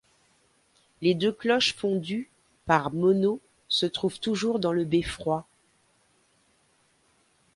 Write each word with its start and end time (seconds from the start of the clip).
Les 1.03 1.13
deux 1.13 1.31
cloches 1.31 1.75
fondues 1.75 2.27
par 2.65 2.91
Monaux 2.91 3.39
se 3.67 3.85
trouvent 3.85 4.19
toujours 4.19 4.57
dans 4.57 4.73
le 4.73 4.83
beffroi. 4.83 5.45